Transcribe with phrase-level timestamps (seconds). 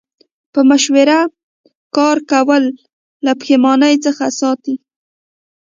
[0.53, 1.19] په مشوره
[1.95, 2.63] کار کول
[3.25, 4.75] له پښیمانۍ څخه ساتي.